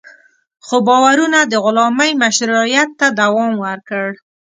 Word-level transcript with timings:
خو 0.65 0.77
باورونه 0.87 1.39
د 1.45 1.53
غلامۍ 1.63 2.11
مشروعیت 2.23 2.89
ته 2.99 3.07
دوام 3.19 3.53
ورکړ. 3.65 4.07